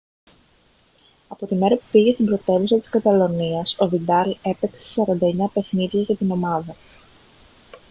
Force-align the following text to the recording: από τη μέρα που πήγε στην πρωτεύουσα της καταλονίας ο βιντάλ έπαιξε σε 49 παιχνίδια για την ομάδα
από 1.27 1.45
τη 1.47 1.55
μέρα 1.55 1.75
που 1.75 1.83
πήγε 1.91 2.11
στην 2.13 2.25
πρωτεύουσα 2.25 2.79
της 2.79 2.89
καταλονίας 2.89 3.75
ο 3.79 3.87
βιντάλ 3.87 4.35
έπαιξε 4.43 4.83
σε 4.85 5.03
49 5.05 5.51
παιχνίδια 5.53 6.01
για 6.01 6.15
την 6.15 6.31
ομάδα 6.31 6.75